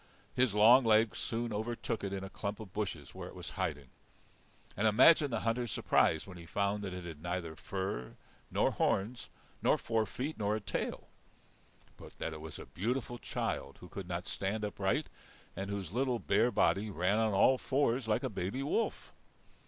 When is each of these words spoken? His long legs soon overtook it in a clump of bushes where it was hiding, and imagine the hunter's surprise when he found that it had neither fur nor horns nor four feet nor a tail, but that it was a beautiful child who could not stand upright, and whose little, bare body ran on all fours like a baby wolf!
His 0.33 0.55
long 0.55 0.83
legs 0.83 1.19
soon 1.19 1.53
overtook 1.53 2.03
it 2.03 2.11
in 2.11 2.23
a 2.23 2.29
clump 2.31 2.59
of 2.59 2.73
bushes 2.73 3.13
where 3.13 3.27
it 3.27 3.35
was 3.35 3.51
hiding, 3.51 3.91
and 4.75 4.87
imagine 4.87 5.29
the 5.29 5.41
hunter's 5.41 5.71
surprise 5.71 6.25
when 6.25 6.39
he 6.39 6.47
found 6.47 6.83
that 6.83 6.91
it 6.91 7.03
had 7.05 7.21
neither 7.21 7.55
fur 7.55 8.15
nor 8.49 8.71
horns 8.71 9.29
nor 9.61 9.77
four 9.77 10.07
feet 10.07 10.39
nor 10.39 10.55
a 10.55 10.59
tail, 10.59 11.07
but 11.97 12.17
that 12.17 12.33
it 12.33 12.41
was 12.41 12.57
a 12.57 12.65
beautiful 12.65 13.19
child 13.19 13.77
who 13.79 13.89
could 13.89 14.07
not 14.07 14.25
stand 14.25 14.65
upright, 14.65 15.07
and 15.55 15.69
whose 15.69 15.91
little, 15.91 16.17
bare 16.17 16.49
body 16.49 16.89
ran 16.89 17.19
on 17.19 17.31
all 17.33 17.59
fours 17.59 18.07
like 18.07 18.23
a 18.23 18.27
baby 18.31 18.63
wolf! 18.63 19.13